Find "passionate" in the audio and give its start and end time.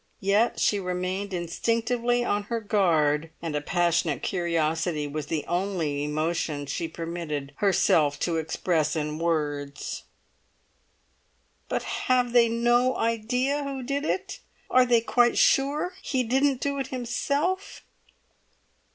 3.61-4.23